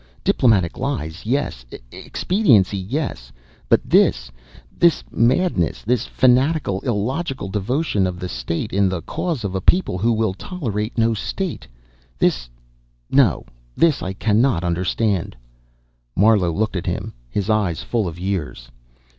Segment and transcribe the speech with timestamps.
[0.23, 1.63] Diplomatic lies, yes.
[1.91, 3.31] Expediency, yes!
[3.69, 4.31] But this...
[4.75, 9.99] this madness, this fanatical, illogical devotion of the state in the cause of a people
[9.99, 11.67] who will tolerate no state!
[12.17, 12.49] This...
[13.11, 13.45] no,
[13.77, 15.35] this I cannot understand."
[16.15, 18.71] Marlowe looked at him, his eyes full of years.